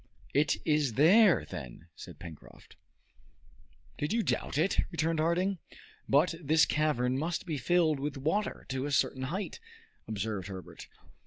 [0.33, 2.75] "It is there, then?" said Pencroft.
[3.99, 5.59] "Did you doubt it?" returned Harding.
[6.09, 9.59] "But this cavern must be filled with water to a certain height,"
[10.07, 10.87] observed Herbert.